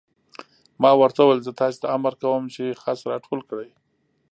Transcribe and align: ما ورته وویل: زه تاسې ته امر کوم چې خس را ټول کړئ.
ما 0.81 0.91
ورته 1.01 1.21
وویل: 1.21 1.45
زه 1.47 1.51
تاسې 1.61 1.77
ته 1.81 1.87
امر 1.97 2.13
کوم 2.21 2.43
چې 2.55 2.79
خس 2.81 2.99
را 3.09 3.17
ټول 3.25 3.39
کړئ. 3.49 3.69